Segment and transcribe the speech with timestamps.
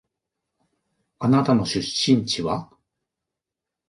[1.19, 2.71] あなたの出身地は？